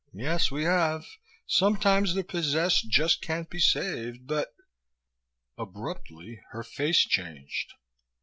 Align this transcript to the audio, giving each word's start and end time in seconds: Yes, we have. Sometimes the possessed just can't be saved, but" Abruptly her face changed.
Yes, 0.15 0.49
we 0.49 0.63
have. 0.63 1.05
Sometimes 1.45 2.15
the 2.15 2.23
possessed 2.23 2.89
just 2.89 3.21
can't 3.21 3.47
be 3.51 3.59
saved, 3.59 4.25
but" 4.25 4.47
Abruptly 5.59 6.41
her 6.53 6.63
face 6.63 7.01
changed. 7.01 7.73